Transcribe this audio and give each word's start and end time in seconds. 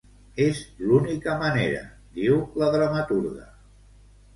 "És 0.45 0.61
l'única 0.85 1.37
manera", 1.45 1.85
diu 2.19 2.43
la 2.63 2.75
dramaturga. 2.81 3.51